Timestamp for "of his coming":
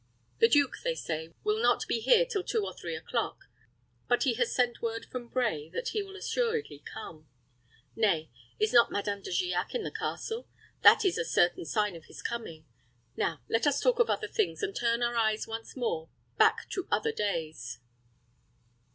11.95-12.65